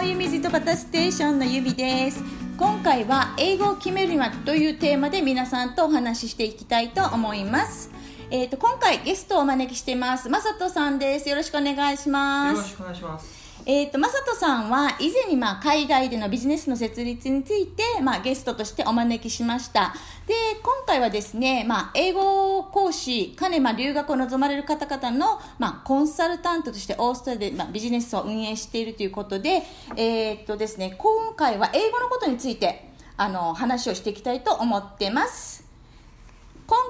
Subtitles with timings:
[0.00, 2.22] ーユミズとバタステーションのゆみです。
[2.56, 7.90] 今回は英語を決めるにはというテーマで皆さんとお話ししていきたいと思います。
[8.30, 10.28] えーと、今回ゲストをお招きしています。
[10.28, 11.28] まさとさんです。
[11.28, 12.56] よろしくお願いします。
[12.56, 13.37] よろしくお願いします。
[13.70, 19.94] えーと、マサトさんは以前に、まあ、海外でのビジネスの設立について、まあ、ゲストとしてお招きしました。
[20.26, 29.62] で今回はですね、まあ、英語講師かね、ま、留学を望まれる方々の、まあ、コンサルタントとしてオーストラリアで、まあ、ビジネスを運営しているということで,、
[29.96, 35.67] えーとですね、今回は英語のことについてあの話をしていきたいと思ってます。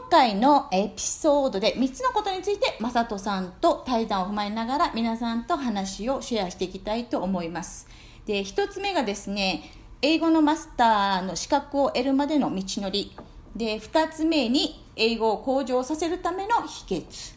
[0.08, 7.88] 回のエピソードで3つのことについてまさとさんと対談を踏まえながら皆さんと話をシェアしていきたいと思います。
[8.26, 9.70] で1つ目がですね
[10.02, 13.16] 英語のマスターの資格を得るまでの道のり。
[13.56, 17.36] で2つ目に英語を向上させるための秘訣。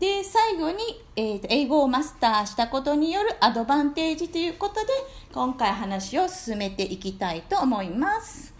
[0.00, 4.86] で最後に、えー、英語をマスターしたことによるアドバンテージということで
[5.32, 8.54] 今回話を進めていきたいと思います。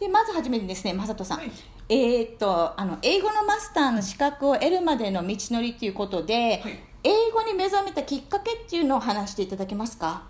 [0.00, 1.52] でまずはじめにですね、まさとさん、はい。
[1.92, 10.22] えー、っとあの英語のマスターの資格を得るまでの道のりということで、はい、英語に目覚めたきっかけっていうのを話していただけますか？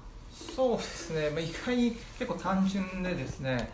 [0.56, 3.68] そうですね、まあ、意外に結構単純でですね、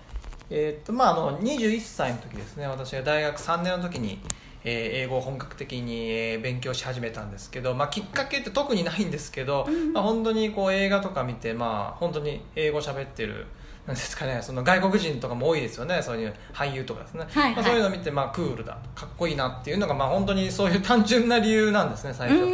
[0.51, 2.67] えー、っとまあ、あの21歳の時ですね。
[2.67, 4.19] 私が大学3年の時に、
[4.65, 13.47] えー、英語を本格的に、え勉強し始めたんですけど、まあ、きっかけって特にないんですけど、うん、まあ、本当にこう映画とか見て、まあ、本当に英語喋ってる
[13.87, 18.77] なんですかねその外国人とかも多いですよねそういう俳優とかですね、はいはい、まあ、そういうのを見て、まあ、クールだ。
[18.95, 22.45] かっこいいなっていうのが、まあ、本当にそういう単純な理由なんですね最初、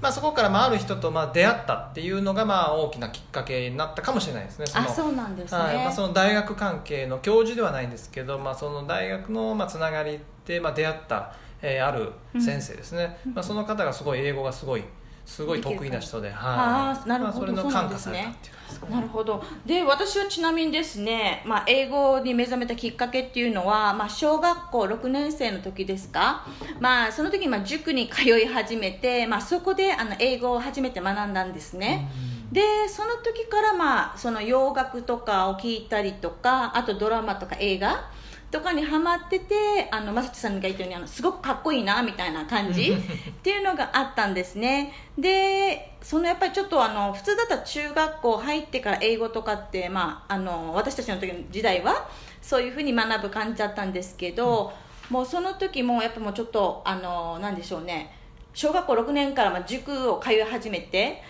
[0.00, 5.76] まあ、そこから、まあ、ある人と、まあ、出会ったっていうのが、まあ、大きなきっかけになったかもしれないですねあそうなんですね、はい。
[5.76, 14.84] まあ、その大学関係の教授ではないんですけど、まあ、その大学の、まあ、つながりで、まあ、出会った、えー、ある先生ですね、うん、まあ、その方がすごい英語がすごい
[15.26, 18.54] すごい得意な人で、はい、なるほど、まあ、それの感化されたっていう
[18.90, 19.42] なるほど。
[19.66, 26.46] で私はちなみにですね、まあ、英語に目覚めたきっかけっていうのは、まあ、小学校6年生の時ですか、
[26.80, 32.10] まあ、その時にまあ塾に通い始めて、まあ、そこであの英語を初めて学んだんですね、
[32.52, 38.10] でその時からまあその洋楽とかを聞いたりとかあとドラマとか映画
[38.50, 44.92] とかにハマっててあのマサチさんが言ったようにあのすごくかっこいいなみたいな感じっていうのがあったんですね。
[45.18, 52.08] でそのやっぱりちょっとあの普通だったら中学校入ってから英語とかって、まあ、あの私たちの時の時代は
[52.40, 54.72] そういうふうに学ぶ感じだったんですけど、
[55.10, 58.14] うん、もうその時もやっぱもうちょっとあのなんでしょうね。
[58.54, 61.22] 小学校6年からまあ塾を通い始めて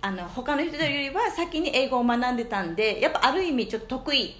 [0.00, 4.36] あの他の人よりは先に英語を学んでたんでやっぱある意味ちょっと得意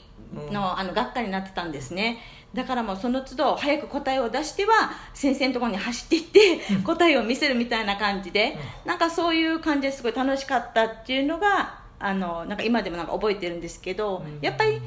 [0.50, 2.18] のあの学科になってたんですね。
[2.54, 8.56] だからもうその都度早く答えを出しては先生のところに走っていって答えを見せるみたいな感じで
[8.86, 14.80] なんかそういう感じですごい楽しかったっていうのがあのなんか今でもなんか覚えてるんですけどやっぱり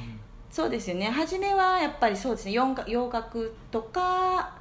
[0.50, 1.06] そうですよね。
[1.06, 2.52] 初めはやっぱりそうですね。
[2.52, 4.54] 洋楽とか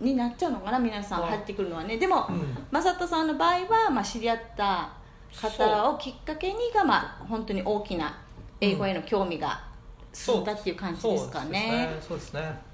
[0.00, 1.98] になっちゃうのかな皆さん入ってくるのはね。
[1.98, 2.26] でも、
[2.72, 4.90] 雅人さんの場合は、まあ、知り合った
[5.34, 8.16] 方をきっかけにが、まあ、本当に大きな
[8.60, 9.67] 英語への興味が
[10.12, 11.98] 進んだっていう感じですかね。
[12.06, 12.68] そうですね。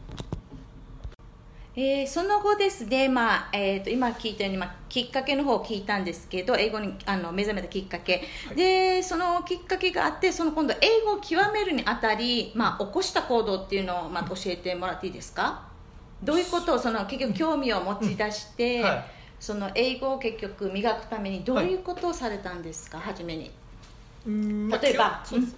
[1.76, 15.66] えー、その後ですね、まあえーと、今聞いたように、まあ、きっかけの方を聞いたんですけど英語にあの目覚めたきっかけ、はい、でそのきっかけがあってその今度英語を極めるにあたり、まあ、起こした行動っていうのを、まあ、教えてもらっていいですか？
[16.22, 18.84] どういうことをその結局興味を持ち出して、うん。
[18.84, 19.04] はい、
[19.40, 23.50] その英語を結局磨くためにどういうことをされたんですか、はい、初めに。
[24.24, 25.54] 例えば、うん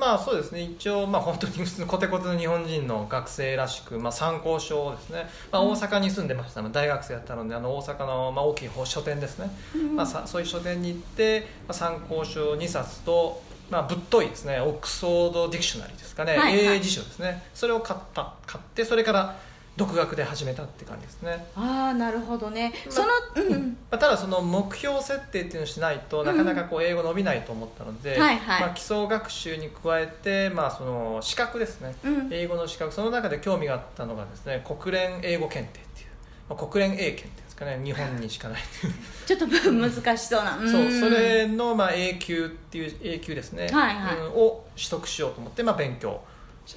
[0.00, 0.62] まあそうですね。
[0.62, 6.62] 一応まあ本当に普通のコテコテの日本人の学生らしく、まあ、参考書ですね、まあ、大阪に住んでました。
[6.62, 14.58] の大学生やったのであの大阪のまあ大きい書店ですね、うん、まあ、さそういう書店に行って、まあ、参考書2冊と、まあ、ぶっといですね。
[14.60, 17.42] オックスフォード・ディクショナリーですかね、はいはい、英辞書ですね。
[17.52, 19.36] それを買った買ってそれから
[19.76, 21.46] 独学で始めたって感じですね。
[21.56, 36.08] ああなるほどね、まその、うん、まあ、ただその目標設定っていうのをしないとなかなかこう英語伸びないと思ったので、はいはい、まあ、基礎学習に加えて、まあ、その資格ですね、うん、英語の資格その中で興味があったのがですね国連英語検定っていう、
[36.50, 38.60] まあ、国連英検定ですかね日本にしかない
[39.26, 40.58] ちょっと難しそうな。
[40.58, 46.20] そうそれの、まあ、A 級っていう A 級ですね、はいはい、うん、を取得しようと思って、まあ、勉強。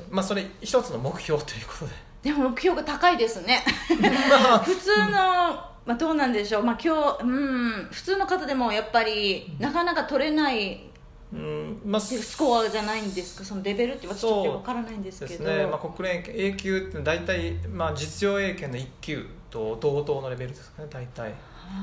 [0.10, 1.92] まあ、それ一つの目標ということで
[2.24, 3.64] でも目標が高いですね。
[3.88, 10.90] 普通の、まあ、どうなんでしょう、まあ、今日、うん、普通の方でもやっぱりなかなか取れない
[11.34, 13.44] うんまあ、スコアじゃないんですか？
[13.44, 15.44] そのレベルって私ちょっと分からないんですけど。
[15.46, 21.34] ね、まあ、国連 A 級って大体、まあ、実用英検の1級と同等のレベルですかね大体。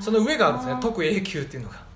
[0.00, 0.78] その上があるんですね。
[0.80, 1.90] 特 A 級っていうのが。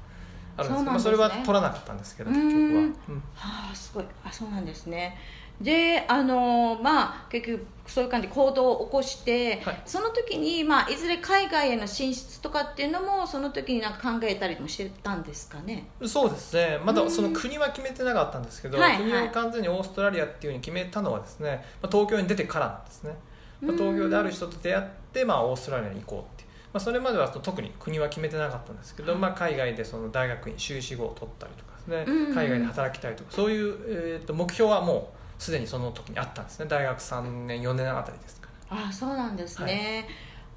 [0.56, 2.92] あるんですけど、まあ、それは取らなかったんですけど結局は、うん、
[3.34, 4.04] はあすごい。
[4.24, 5.16] あそうなんですね
[5.60, 15.86] であのまあ結局そういう感じで行動を起こして、はい、その時に、まあ、いずれ海外への進出とかっていうのもその時になんか考えたりもしてたんですかね？
[16.06, 16.80] そうですね。
[16.82, 23.14] まだその国は決めてなかったんですけど、はい、国を完全にオーストラリアっていうふうに決めたのはですね、まあ、東京に出てからなんですね、
[23.60, 36.66] まあ、東京である人と出会って、まあ、オーストラリアに行こうっていう、まあ、それまでは特に国は決めてなかったんですけど、まあ、海外でその大学院修士号を取ったりとかですね、海外で働きたいとかそういう、えー、と目標はもうすでにその時にあったんですね。
[36.66, 40.06] 大学3年4年あたりですからあそうなんですね、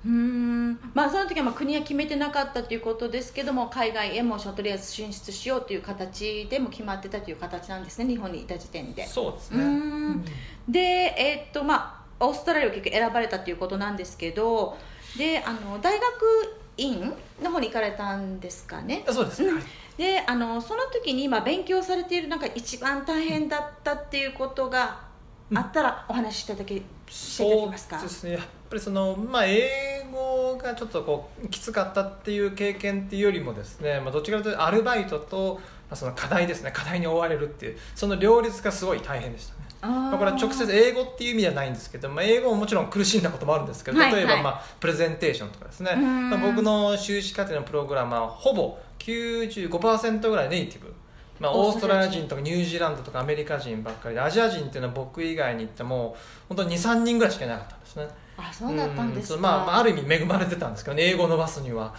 [0.06, 0.80] はい、うん。
[0.94, 9.06] まあその時はまあ国は決めてなかったということですけども海外へもとりあえず進出しようという形でも決まってたという形なんですね日本にいた時点で。
[9.06, 9.62] そうですね。
[9.62, 10.26] うん。
[10.70, 14.78] でえー、っとまあオーストラリアを結局選ばれたということなんですけど
[15.18, 16.06] であの大学
[16.78, 19.04] 院の方に行かれたんですかね。
[19.10, 19.60] そうです、うん、
[19.98, 25.02] であのその時に今勉強されているなんか一番大変だったっていうことが
[25.54, 28.00] あったらお話しいただけ、うん、していただけますか？
[28.00, 28.34] そうですね。
[28.34, 35.56] やっぱりその、まあ、英語がちょっとこうきつかったっていう経験っていうよりもですね、まあ、どちらかというとアルバイトと、
[35.90, 36.72] まあ、その課題ですね。
[36.74, 39.54] 課題に追われるっていうその両立がすごい大変でした。
[39.54, 50.94] ねまあ、これは直接英語っていう意味ではないんですけど、まあ、英語ももちろん苦しんだこともあるんですけど、例えば、まあ、プレゼンテーションとかですね、まあ、僕の修士課程のプログラマーはほぼ95%ぐらいネイティブ、
[51.40, 56.16] まあ、オーストラリア人とかニュージーランドとかアメリカ人ばっかりでアジア人っていうのは僕以外に行っても
[56.50, 58.08] 本当に23人ぐらいしかいなかったんですね。
[58.40, 61.94] あそうだったんですか、まあ、ある意味恵まれてたんですけどね英語を伸ばすには。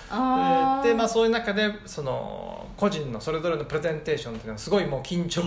[0.85, 5.43] で、まあ、そういう中でその個人のそれぞれのプレゼンテーションっていうのはすごいもう緊張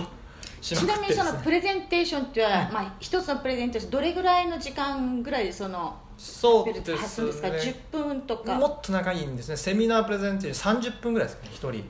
[0.62, 7.26] ちなみにそのプレゼンテーションっていうのは、まあ、一つのプレゼンテーションどれぐらいの時間ぐらいでそのそうですね。
[7.26, 8.54] ですか10分とか。
[8.54, 9.56] もっと長いんですね。
[9.56, 11.68] セミナープレゼンテーション30分ぐらいですかね1人。
[11.68, 11.82] 1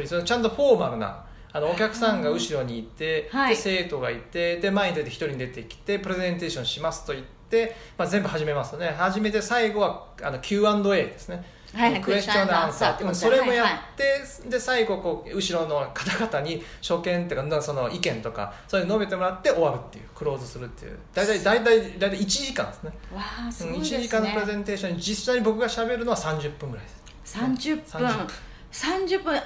[0.00, 0.06] 人。
[0.08, 8.94] それちゃんとフォーマルなあのお客さんが後ろにいて、はい、で生徒がいてで前に出て1人出てきてプレゼンテーションしますと言って、まあ、全部始めますよね。
[8.96, 11.44] 始めて最後はあの Q&A ですね
[11.74, 12.94] はい、クエスチョンアンサー。
[12.94, 14.08] ってそれもやって、は
[14.46, 20.98] い、で最後こう後ろの方々に所見っていうかその意見とかそれ述べてもらって終わるっていうクローズするっていう。
[21.14, 22.92] 大体大体大体1時間ですね。
[23.14, 23.72] わあすね。
[23.72, 26.90] 1時間のプレゼンテーションに実際に僕がしゃべるのは30分ぐらいで
[27.24, 27.38] す。
[27.38, 28.26] 30分。
[28.70, 29.42] 30分。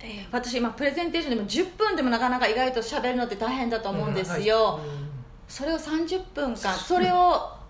[0.00, 4.90] えー、私今プレゼンテーションでも10分でもなかなか意外としゃべるのって大変だと思うんですよ、うん。
[4.90, 5.00] はい、
[5.48, 7.61] それを30分間それを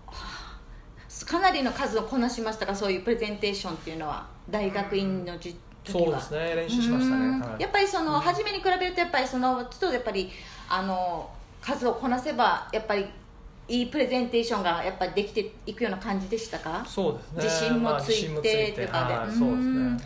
[1.25, 5.55] かなりの数をこなしましたかそういうプレゼンテーションっていうのは大学院の時
[5.85, 10.31] そうですね練習しましたね、はい、やっぱりその、初めに比べるとやっぱりそのちょっとやっぱり
[10.69, 11.29] あの
[11.61, 13.05] 数をこなせばやっぱり
[13.67, 16.83] いいプレゼンテーションがやっぱりできていくような感じでしたか？
[16.85, 17.71] そうですね。
[17.71, 19.97] 自信もついてとかで、はい、そうですね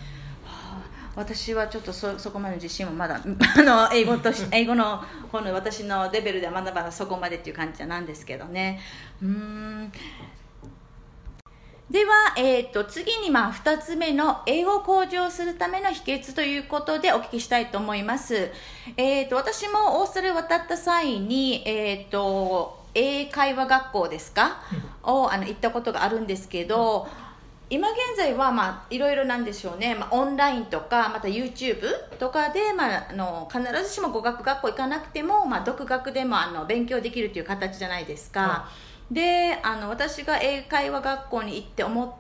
[1.16, 8.80] 私はちょっとそそこまでの自信もまだ あの英語とし 英語のこの私のレベルではまだまだそこまでっていう感じなんですけどね。
[9.24, 9.92] うん
[11.90, 18.52] では、えーと、次にまあ2つ目の英語向上するための秘訣ということでお聞きしたいと思います、
[18.98, 24.62] えーと、私もオーストラリア渡った際に、えーと、英会話学校ですか、
[25.04, 27.08] をあの行ったことがあるんですけど、
[27.70, 31.82] 今現在は、まあ、いろいろなんでしょうね、まあ、オンラインとかまた YouTube
[32.18, 38.70] とかで、まあ、あの必ずしも語学学校行かなくても、まあ、独学でもあの勉強できるという形じゃないですか。
[39.12, 42.12] であの私が英会話学校に行って思っ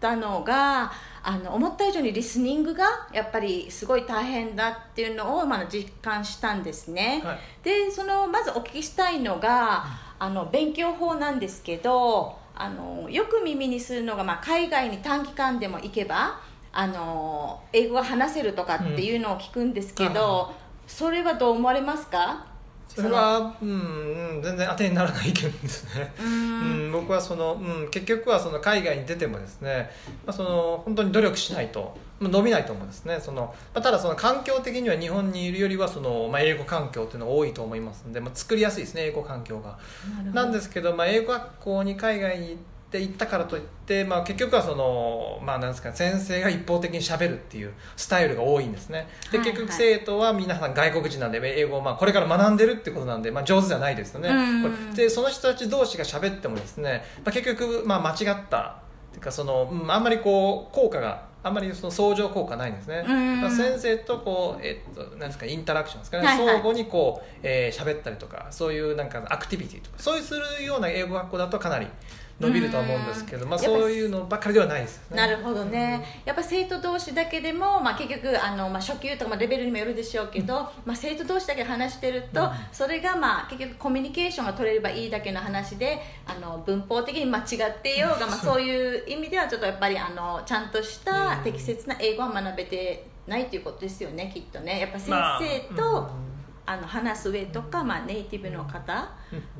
[0.00, 0.90] たのが
[1.22, 9.84] あの思った以上にリスニングがやっぱりすごい大変だっていうのを、まあ、実感したんですね、はい、でそのまずお聞きしたいのが、
[10.18, 16.40] あの勉強法なんですけどあのよく耳にするのが、まあ、海外に短期間でも行けば
[16.72, 20.56] あの英語が話せるとかっていうのを聞くんですけど、うん、
[20.86, 22.46] それはどう思われますか？
[22.94, 29.90] それは、うん、全然当てにならない意見ですね、うん、僕はその、うん、結局はその海外に出てもですね、
[30.26, 33.18] まあ、その本当に努力しないと伸びないと思うんですね。
[33.18, 39.78] その、まあ、ただその環境的には日本にいるよりはその、まあ、英語環境っていうのが多いと思いますので、まあ、作りやすいですね英語環境が。
[40.34, 49.06] なんですけど、まあ、英語学校に海外に行ってって言ったからといって、まあ、結局はその、まあ、なんですか先生が一方的にしゃべるっていうスタイルが多いんですね。
[49.30, 54.30] で、結局生徒は皆さん外国人なんで英語をまあこれから学んでるってことなんで、まあ、上手じゃないですよね、
[54.96, 63.04] でその人たち同士がしゃべってもですね、まあ、結局まあ間違ったっていうかその、うん、あんまりこう効果があんまりその相乗効果ないんですね、
[63.56, 71.86] 先生とこう、えっと、なんですかインタラクションですかね、はいはい、相互にこう、えー、喋ったりとかそういうなんかアクティビティとかそういうするような英語学校だとかなり
[72.40, 75.16] 伸びるとは思うんですけど、まあ、そういうのばっかりではないですよね。
[75.16, 80.54] なるほどね、やっぱ生徒同士だけでも、まあ、結局あの、まあ、初級とかレベルにもよるでしょうけど、
[80.86, 87.46] まあ、生徒同士だけ話してると、それが、まあ、結局コミュニケーションが取れればいいだけの話であの文法的に間違っ
[87.82, 94.80] ていようが、まあ、そういう意味ではちょっとやっぱりあのちゃんとした適切な英語は学べてないということですよねきっとね。
[94.80, 95.12] やっぱ先
[95.68, 96.10] 生と、あ
[96.76, 99.08] の話す上とか、まあ、ネイティブの方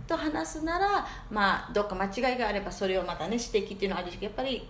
[0.07, 4.67] と話すなら、まあ、どっか間違いがあればそれをまたね指摘っていうのはあるしやっぱり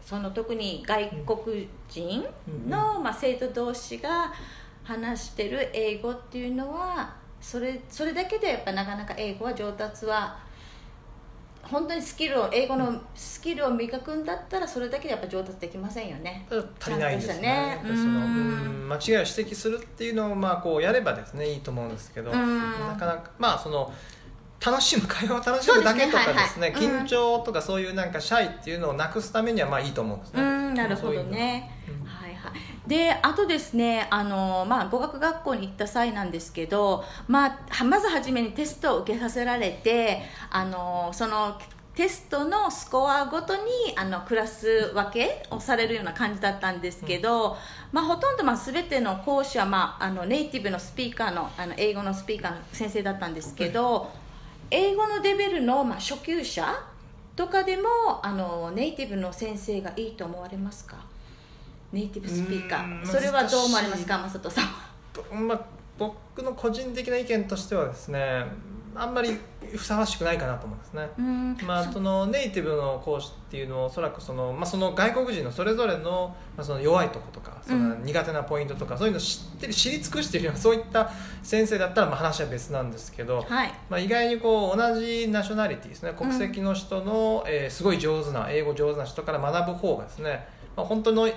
[0.00, 2.24] その特に外国人
[2.68, 4.32] の、まあ、生徒同士が
[4.82, 10.38] 話してる英語っていうのはそれそれだけでやっぱなかなか英語は上達は
[11.70, 16.46] 本当にスキルを英語のスキルを磨くんだったらそれだけでやっぱ上達できませんよね。
[16.80, 17.80] 足りないですね。
[17.84, 18.20] その
[18.86, 23.92] 間違いを指摘するっていうのをまあこうやればですねいいと思うんですけどなかなかまあその
[24.64, 30.42] 楽しむ会話を楽しむだけとかですね、ねはいはい、緊張とかそういうなんかシャイっていうのをなくすためにはまあいいと思うんですね。
[30.74, 31.70] なるほどね、
[32.86, 41.58] であとですねあの、まあ、語学学校に行った際なんですけど、まあ、まず初めにテストを受けさせられてあのその
[41.94, 43.62] テストのスコアごとに
[43.96, 47.56] あのクラス分けをされるような感じだったんですけど、うん、
[47.92, 54.10] まあ、ほとんどまあ全ての講師は、まあ、あのネイティブのスピーカーのあの英語のスピーカーの先生だったんですけど、
[54.72, 56.66] 英語のレベルの、まあ、初級者
[57.36, 57.84] とかでも
[58.22, 60.96] あのネイティブの先生がいいと思われますか？
[61.94, 63.06] ネイティブスピーカー。
[63.06, 64.18] それはどう思われますか？
[64.18, 64.62] 正人さ
[65.32, 65.60] ん、まあ、
[65.96, 68.44] 僕の個人的な意見としてはですね
[68.96, 69.36] あんまり
[69.76, 71.08] ふさわしくないかなと思うんですね、
[71.66, 81.10] まあ、そのネイティブの講師っていうのはおそらくその,、まあ、その外国人のそれぞれの,、まあその弱いとことかその苦手なポイントとか、そういうのを知ってる知り尽くしているようなそういった
[81.42, 90.46] 先生だったらまあ話は別なんですけど、はい、まあ、意外にこう同じナショナリティですね国籍の人の、うん、えー、すごい上手な英語上手な人から学ぶ方がですね
[90.76, 91.28] まあ、本当の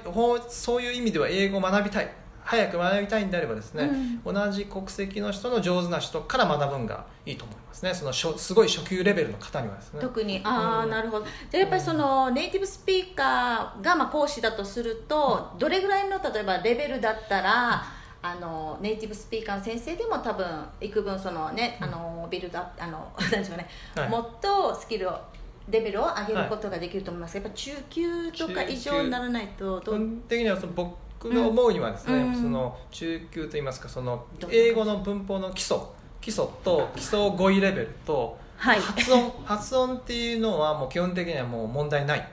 [0.50, 2.12] そういう意味では英語を学びたい。
[2.48, 3.89] 早く学びたいんであればですね、
[4.24, 7.94] うん、同じ国籍の人の上手な人から学ぶんがいいと思いますね。
[7.94, 10.00] そのすごい初級レベルの方にはですね。
[10.00, 11.25] 特にああ、うん、なるほど。
[11.51, 17.84] でやっぱりそのネイティブスピーカーがまあ講師だとすると、どれぐらいの例えばレベルだったら、
[18.22, 20.46] あのネイティブスピーカーの先生でも多分
[20.79, 25.20] 幾分そのね、あのビルドあの 何でしょうね、はい、もっとスキルを
[25.69, 35.77] レベルを上げることができると思います、はい、やっぱ中級とか以上にならないと基本的にはその僕が思うにはですね、うん、その中級といいますかその英語の文法の基礎。
[36.19, 39.97] 基礎と基礎語彙レベルと発音、はい、発音。
[39.97, 42.29] っていうのはもう基本的にはもう問題ない。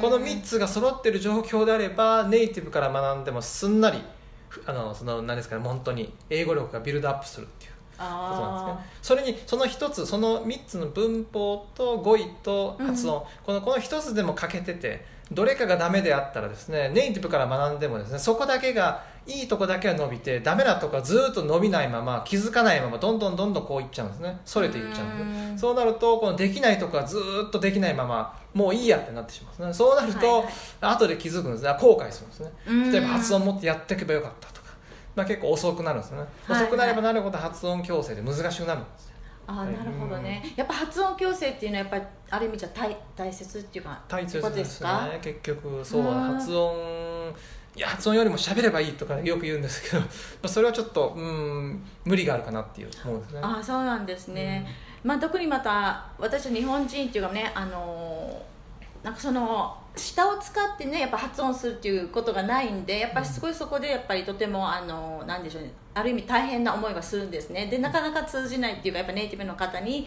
[0.00, 4.02] この3つが揃ってる状況であればネイティブから学んでもすんなり
[4.66, 7.71] あのその何ですかね本当に英語力がビルドアップするっていう
[8.02, 8.92] ことなんですね。
[9.02, 24.40] それにその一つその3つの文法と語彙と発音、うん、このこの一つでも欠けててどれかがダメであったらですねネイティブから学んでもですねそこだけがいいとこだけは伸びてダメなとこはずっと伸びないまま気づかないままどんどんどんどんこういっちゃうんですね。
[24.44, 29.74] それていっちゃうんですそうなるとこのできないとこはずっとできないままもういいやってなってしまうんですね。
[29.74, 30.44] そうなると、
[30.80, 31.70] 後で気づくんですね。
[31.80, 32.50] 後悔するんですね。
[32.92, 34.61] 例えば発音持ってやっていけばよかったと
[35.14, 39.12] まあ、結構遅くなるんですね、はいはい、遅くなればなるほど発音矯正で難しくなるんです
[39.46, 44.88] ああなるほどね、やっぱ発音矯正っていうのはやっぱりある意味じゃ大大切っていうか大切ですね。
[45.20, 47.34] 結局そう発音
[47.74, 50.02] いや発音よりも喋ればいいとかよく言うんですけど
[50.48, 53.40] それはちょっとうん無理があるかなっていう思うんですね。
[53.42, 54.66] ああそうなんですね、
[55.02, 58.11] うん、まあ特にまた私は日本人っていうかねあの
[59.02, 67.66] なんかその舌を使ってねやっぱ発音するっていうことがないんでやっぱりすごいそこでやっぱりとてもあのなんでしょうねある意味大変な思いがするんですね。
[67.66, 70.06] でなかなか通じないっていうかやっぱネイティブの方に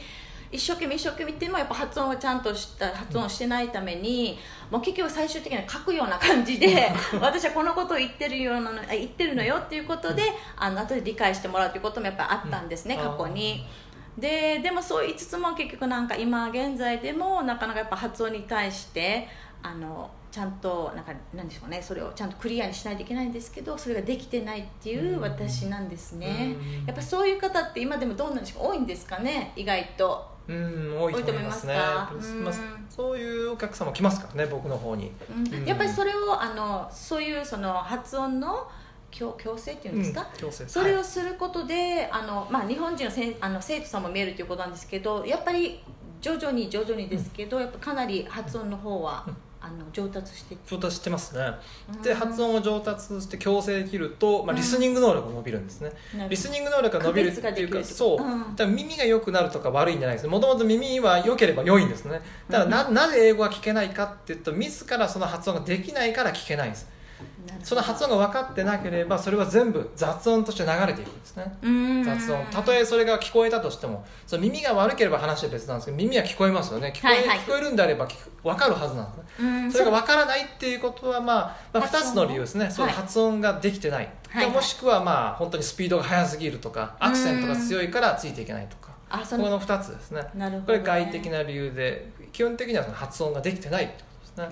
[0.51, 4.37] 一生懸命一生懸命ってもやっぱ発音をちゃんとした発音してないために、
[4.71, 10.23] もう結局最終的には書くような感じで私はこのことを言ってるようなの言ってるのよっていうことで
[10.55, 13.65] あの後で理解してもらうということもやっぱあったんですね、過去に。
[14.17, 19.27] ででもそう言いつつも結局なんか今現在でもなかなかやっぱ発音に対して
[19.61, 26.55] あのちゃんとなんかなんでしょうねそれをちゃんとクリアにしないといけないんですけどそれができてないっていう私なんですね、
[26.85, 30.35] やっぱそういう方って今でもどうなんでしょう多いんですかね意外と。
[30.47, 31.73] うん多いと思いますね。
[31.73, 32.11] ま
[32.51, 32.53] あ、
[32.89, 38.69] そういうお客様来ますからね僕の方に、うん、やっぱりそれをあのそういうその発音の
[39.15, 45.79] 強強制っていうんですか、うん、それをすることで、あのまあ、日本人のせあの生徒さんも見えるということなんですけどやっぱり
[46.19, 49.27] 徐々に徐々にですけど、やっぱかなり発音の方は、
[49.61, 51.43] あの上達して上達してますね。
[52.01, 55.91] で発音を上達して矯正できると、まあ、リスニング能力が伸びるんですね、
[56.29, 60.27] リスニング能力が伸びるっていうかそう、うん、だ耳が良くなるとか悪いんじゃないです。
[60.27, 62.21] もともと耳は良ければ良いんですね。
[62.49, 66.87] だからな,、なぜ英語が聞けないかっていうと自らその発音ができないから聞けないんです
[67.63, 71.57] その発音が分かってなければそれは全部雑音として流れていくんですね。
[72.05, 72.45] 雑音。
[72.51, 76.93] たとえそれが聞こえたとしてもその耳が悪ければ話は別なんですけど耳は聞こえますよね。
[76.95, 78.07] 聞こえはいはい、聞こえるんであれば
[78.43, 79.71] 分かるはずなんですね。
[79.71, 82.69] それが分からないっていうことは、まあ、まあ2つの理由ですね。
[82.69, 90.21] その発音ができてない、はい、もしくはまあ本当にスピードが速すぎるとかアクセントが強いからついていけないとかこの2つですね。
[90.65, 93.93] これ外的な理由で基本的にはその発音ができてない
[94.37, 94.49] ね、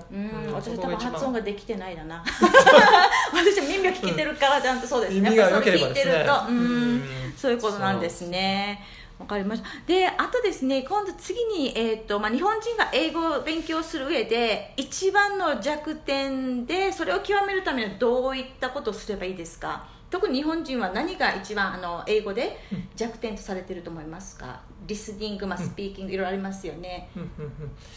[0.48, 2.24] うん、私多分発音ができてないだな。
[3.34, 6.26] 私耳が聞けてるからちゃんとそうですね、耳が良ければですね。
[6.50, 7.04] うん。
[7.38, 8.84] そういうことなんですね。
[9.20, 9.68] わかりました。
[9.86, 19.86] であとですね今度次に、えーとまあ、日本人が英語を勉強する上で一番の弱点でそれを極めるためにはどういったことをすればいいですか？
[20.14, 22.56] 特に日本人は何が一番あの英語で
[22.96, 27.10] 弱点とされてると思いますか、うん、リスニング、まあ、スピーキング、いろいろありますよね、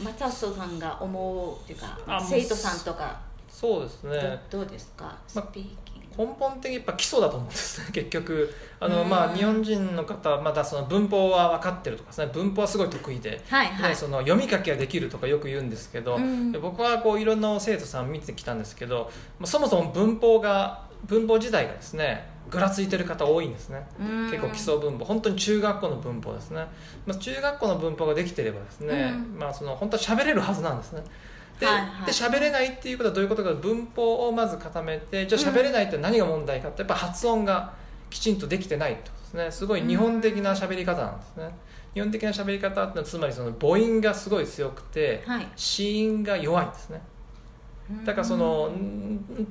[0.03, 3.21] 松尾さんが思うっていうか生徒さんとか。
[3.51, 4.41] そうですね。
[4.49, 5.15] どうですか？
[5.29, 8.55] スピーキング、根本的にやっぱ基礎だと思うんですね 結局。
[8.81, 12.31] あの、まあ、日本人の方はまだその文法は分かってるとかですね。
[12.33, 16.19] 文法はすごい得意で,、はいはい、その読み書きができるとかよく言うんですけど、
[16.63, 19.11] 僕はこういろんな生徒さん見てきたんですけど
[19.45, 23.85] そもそも文法が文法自体がですねぐらついてる方多いんですね。
[24.31, 25.05] 結構基礎文法。
[25.05, 26.67] 本当に中学校の文法ですね、
[27.05, 31.03] まあ、中学校の文法ができてればですね、うん、まあ、その本当は喋れるはずなんですね。
[31.59, 37.73] ではいはい、で喋れないっていうことはどういうことか文法をまず固めてじゃあ喋れないって何が問題かってやっぱ発音が
[38.11, 39.51] きちんとできてないってことですね。
[39.51, 41.51] すごい日本的な喋り方なんですね、
[41.95, 47.01] 日本的な喋り方ってのはつまりその母音がすごい強くて、はい、子音が弱いんですね
[48.05, 48.71] だからその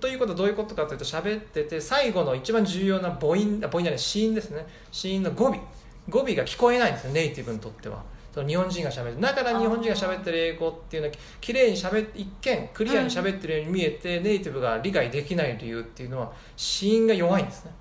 [0.02, 4.66] ということはどういうことかというと喋ってて最後の一番重要な母音母音じゃない子音ですね。
[4.92, 5.56] 子音の語尾。
[6.10, 8.04] 語尾が聞こえないんですよネイティブにとっては。
[8.34, 9.22] その日本人が喋る。
[9.22, 17.72] だから日本人が喋ってる英語っていうのは綺麗に喋って一見クリアに喋ってるように見えて、うん、ネイティブが理解できない理由っていうのは子音が弱いんですね。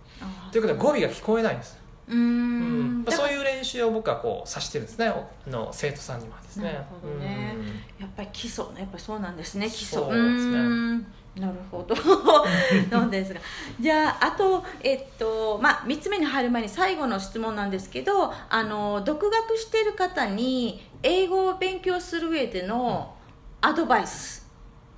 [0.53, 5.13] ということは語尾が聞こえないんですうん、まあ、そういう練習を僕はこうさしてるんですね。
[5.47, 6.65] の生徒さんにはですね。
[6.65, 7.57] なるほどね。
[7.99, 9.99] やっぱり基礎やっぱりそうなんですね基礎。
[10.01, 11.05] そうですね。
[11.37, 11.95] なるほど。
[12.91, 13.41] なんですが。
[13.81, 23.15] じゃああと、えっとまあ、3つ目に入る前に最後の質問なんですけどあの独学している方に英語を勉強する上での
[23.61, 24.47] アドバイス、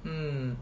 [0.04, 0.58] うん、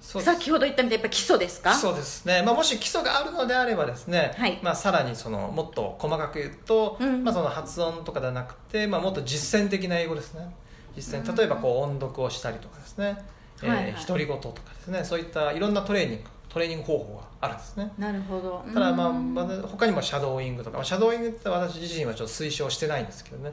[0.00, 1.70] 先ほど言ったみたいにやっぱ基礎ですか？
[1.70, 4.58] 基礎ですね、まあ、もし基礎があるのであればですね、はい。
[4.62, 10.54] まあ、さらにそのもっと細かく言うと、うん、まあ、その発音とかではなくて、まあ、もっと実践的な英語ですね。
[10.96, 13.16] 実践例えばこう音読をしたりとかですね、
[13.62, 15.04] うん、えー、独り言とかですね。
[15.04, 17.90] そういったいろんなトレーニングトレーニング方法があるんですね。
[17.96, 18.62] なるほど。
[18.74, 23.52] ただまあ、まあ、他にもシャドーイングとか、まあ、シャドーイングって私自身はちょっと推奨してないんですけどね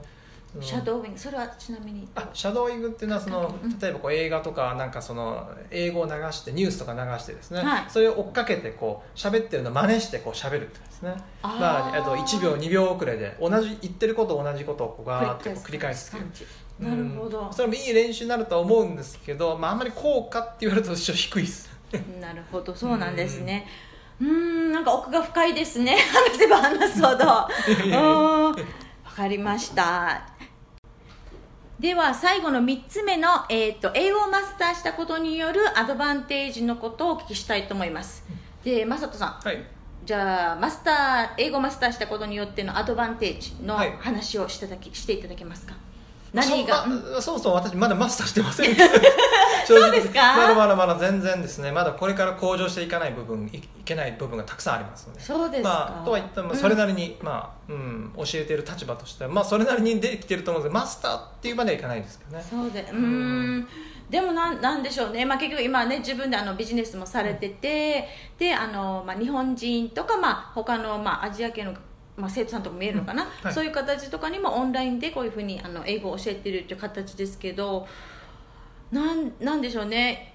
[0.60, 1.20] シャドーイング。
[1.20, 11.14] それはちなみにあシャドーイングっていうのはその、例えばこう映画とかなんかその英語を流してニュースとか流してですね、はい、それを追っかけてこう喋ってるのを真似してこう喋るってですね。
[11.44, 16.50] あ、まあ、あと1秒2秒遅れで同じ言ってること同じことをこうガーッて繰り返すっていう。
[16.80, 21.70] なるほど、うん、それもいい練習になるとは思うんですけど、まあ、あんまり効果って言われるとちょっと低いです
[22.22, 22.74] なるほど。
[22.74, 23.68] そうなんですね、
[24.22, 24.72] うん。
[24.72, 25.98] なんか奥が深いですね。
[26.32, 27.26] 話せば話すほど。
[27.26, 28.56] わ
[29.20, 30.22] かりました。
[31.78, 38.24] では最後の3つ目の、えーと、英語をマスターしたことによるアドバンテージのことをお聞きしたいと思います。
[38.64, 39.62] で正人さん、はい、
[40.06, 45.76] じゃあマスター英語マスターしたことによってのアドバンテージの話をしていただきしていただけますか？
[46.34, 46.86] 何が？
[47.22, 48.76] そもそも私まだマスターしてません。
[49.66, 50.36] そうですか？
[50.36, 51.72] まだまだまだ全然ですね。
[51.72, 55.22] まだこれから向上していかない部分いけない部分がたくさんありますので。
[55.22, 62.44] そうですまあ、とは言ってもそれなりに、うん、まあうん、教えている立場としては、まあ、それなりにできてると思うんですけどマスターっていうまではいかないですけどね。
[62.48, 63.68] そうでうん。
[64.10, 71.74] でもなんなんでしょうね、まあ、結局今ね自分であのビジネスもされてて、うん、であの、まあ、日本人とか、まあ、他の、まあ、アジア系の
[72.20, 73.30] まあ、生徒さんとか見えるのかな、うん。
[73.46, 77.88] はい、そういう形とかにもオンラインでこういうふうにあの英語を教えてるっていう形ですけど
[78.92, 80.34] なんなんでしょうね。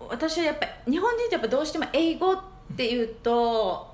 [0.00, 2.40] 私はやっぱり日本人ってやっぱどうしても英語っ
[2.76, 3.92] ていうと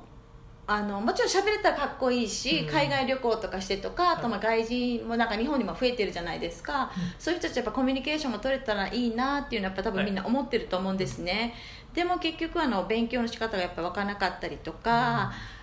[0.67, 11.55] あのもちろん喋れたらかっこいいし、うん、海外旅行とかしてとか、あとまあ外人もなんか日本にも増えてるじゃないですか、うん、そういう人たちやっぱコミュニケーションも取れたらいいなっていうのはやっぱ多分みんな思ってると思うんですね、
[11.87, 15.58] はい、でも結局あの勉強の仕方がやっぱ分からなかったりとか、うん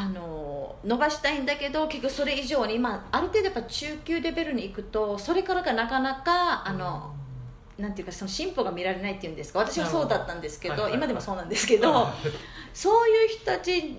[0.00, 7.12] あの伸ばしたいんだけど結局それ以上に、まあ、ある程度やっぱ中級レベルに行くとそれからがなかなかあの
[7.76, 9.58] なんていうかその進歩が見られないっていうんですか。
[9.58, 12.08] 私はそうだったんですけど、今でもそうなんですけど、
[12.74, 13.96] そういう人たち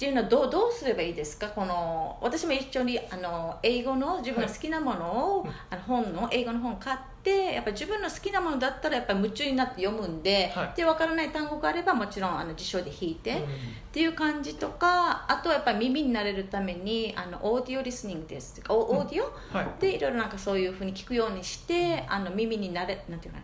[0.00, 1.48] っていうのはどうどうすればいいですか？
[1.48, 13.46] この私も一緒にあの英語の自分の好きなものを、はい、あの本の英語の本買ってやっぱ自分の好きなものだったらやっぱ夢中になって読むんで,、はい、で分からない単語があればもちろんあの辞書で引いて、うん、っ
[13.92, 23.40] ていう感じとかあとはやっぱり耳になれるためにあのオーディオリスニングですオオーディオ、うんはい、でいろいろなんかそういうふうに聞くようにしてあの耳になれなんていうか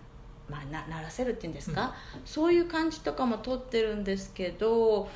[0.48, 5.08] まあ、な鳴らせるっていうんですか、うん、そういう感じとかも取ってるんですけど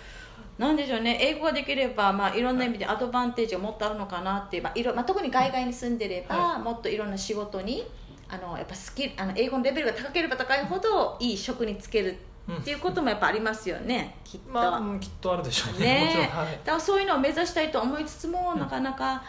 [0.60, 1.18] なんでしょうね。
[1.22, 7.82] 英語ができれば、まあ、いろんな意味でアドバンテージがもっとあるのかなっていう、まあいろまあ、特に海外に住んでれば、はい、もっといろんな仕事に
[8.28, 12.14] あのやっぱスキあの英語のレベルが高ければ高いほどいい職に就ける
[12.60, 15.86] っていうこともやっぱありますよね、きっと、まあ、きっとあるでしょうね。
[15.86, 19.22] ね、はい、だからそういうのを目指したいと思いつつも、なかなか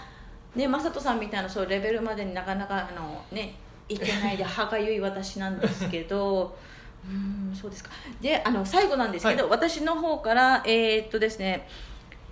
[0.53, 3.55] ね雅人さんみたいなそうレベルまでになかなかあのね
[3.87, 6.57] いけないで歯がゆい私なんですけど
[7.05, 7.89] うんそうですか。
[8.21, 11.67] であの最後なんですけど、はい、私の方からえー、っとですね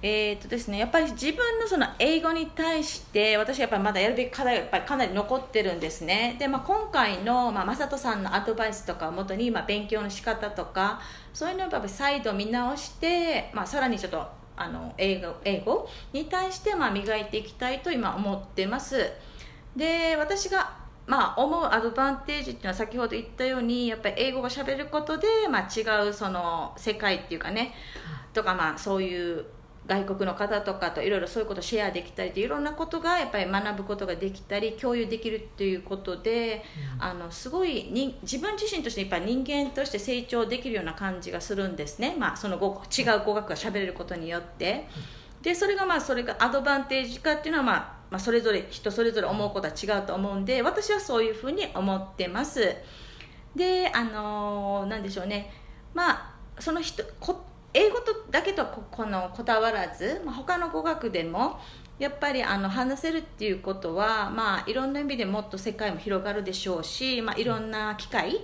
[0.01, 6.37] えー、っとですねやっぱり自分のその英語に対して私はやっぱりまだやるべき課題がやっぱりかなり残ってるんですね。
[6.39, 11.01] で、まあ、今回の、まあ、正人さんのアドバイスとかをもとに、まあ、勉強の仕方とか
[11.33, 19.11] そういうのをやっぱり再度見直して、まあ、さらにちょっとあの英語英語に対してまあ磨いていきたいと今思ってます。
[19.75, 20.78] で私が
[21.09, 27.73] まあ、思うアドバンテージっていうのは先ほど言ったようにやっぱり英語がしゃべることで、まあ、違うその世界っていうかね、
[28.31, 29.43] とかまあそういう
[29.87, 36.63] 外国の方とかといろいろそういうことをシェアできたりいろんなことがやっぱり学ぶことができたり共有できるっていうことで、
[36.97, 44.87] うん、あのすごいに自分自身としてやっぱり人間として成長できるような感じがするんですね、まあ、その語違う語学がしゃべれることによって。
[45.41, 52.75] でそれがまあそれがアドバンテージかっていうのはまあまあ、それぞれ人それぞれ思うことは違うと思うんで私はそういうふうに思ってます。
[53.55, 55.51] であのー、なんでしょうね。
[55.93, 61.59] まあその人こ英語とだけとこのこだわらず、まあ、他の語学でも
[61.99, 68.39] やっぱりあの話せるっていうことは、まあ、いろんな意味でもっと世界も広がるでしょうし、まあ、いろんな機会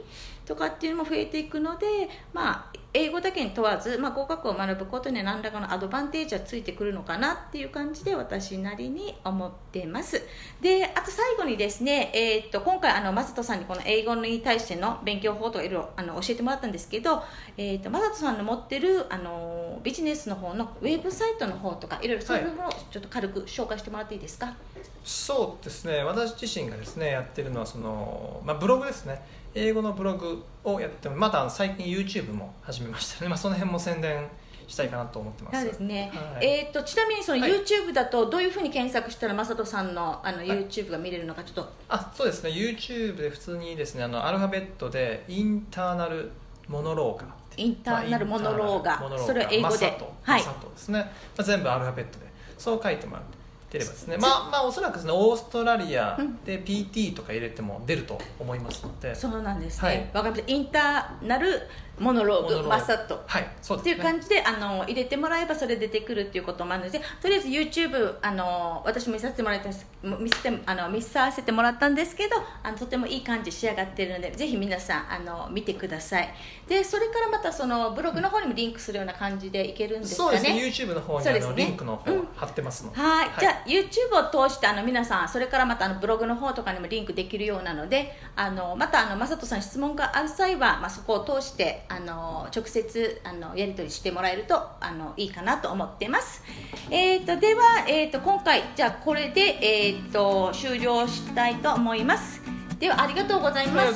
[0.45, 1.85] とかっていうのも増えていくので、
[2.33, 10.21] まあ、英語だけに問わず、まあ、語学を学ぶことに何らかのアドバンテージはついてくるのかなっていう感じで私なりに思ってます。
[10.61, 17.21] であと最後にですね、えー、っと今回あのマサトさんにこの英語に対しての勉強法とかいろいろあの教えてもらったんですけど、
[17.57, 24.55] えー、っとマサトさんの持ってるあのビジネスの方のウェブサイトの方とかいろいろそういうのをちょっと軽く紹介してもらっていいですか、はい、
[25.03, 26.01] そうですね。
[26.05, 29.21] 私自身がですねやってるのはその、まあ、ブログですね。
[29.57, 33.15] 英語のブログをやってまた最近 YouTube も始めました。
[33.15, 34.27] の で、まあ、その辺も宣伝
[34.67, 35.61] したいかなと思ってます。
[35.61, 42.49] そうですね、はい、えーと、ちなみにその YouTube だとどういうふうに検索したら正人さんのあの YouTube が見れるのかちょっと、あそうですね。
[42.49, 46.31] YouTube で普通にですねあのアルファベットでインターナル
[46.67, 49.97] モノローガインターナルモノローガ、まあ、それは英語で。
[50.23, 52.25] はい、ですね、まあ、全部アルファベットで。
[52.57, 54.17] そう書いてもらって出ればですね。
[54.17, 60.51] まあまあおそらくですねオーストラリアで PT とか入れても出ると思いますので、そうなんですね、はい、かりました。
[60.51, 61.61] インターナル
[61.99, 69.69] モノローグマサット、はいそうね、っていう感じであの入れてもらえばそれ出てくるっていうこともあるのでとりあえず YouTube あの私も見させてもらった
[70.03, 76.33] 見せてあの見させてもらったんですけどあのとてもいい感じ仕上がってるのでぜひ皆さんあの見てください。
[76.67, 80.89] でそれからまたそのブログの方にもリンクするような感じでいけるんですかね、そうですね。
[80.89, 96.43] YouTube の方にあの、ね、リンクの方貼ってますので、はい、じゃあ YouTube を通してあの皆さんそれからまたあのブログの方とかにもリンクできるようなのであのまたあの雅人さん質問がある際は、まあ、そこを通してあの直接あのやり取りしてもらえるとあのいいかなと思ってます、
[96.89, 102.41] えーと、では、えーと、今回じゃあこれで、えーと、終了したいと思います。
[102.79, 103.95] ではありがとうございます。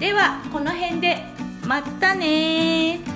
[0.00, 1.22] ではこの辺で
[1.66, 3.13] またね